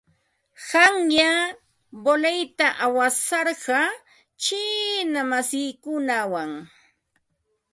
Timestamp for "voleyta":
2.03-2.65